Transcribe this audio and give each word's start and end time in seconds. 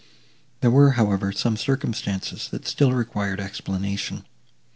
There 0.61 0.71
were, 0.71 0.93
however, 0.93 1.31
some 1.31 1.55
circumstances, 1.55 2.49
that 2.49 2.65
still 2.65 2.91
required 2.91 3.39
explanation. 3.39 4.25